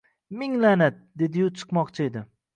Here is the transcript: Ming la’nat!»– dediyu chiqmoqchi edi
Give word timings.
Ming 0.37 0.55
la’nat!»– 0.63 0.97
dediyu 1.23 1.53
chiqmoqchi 1.59 2.09
edi 2.11 2.25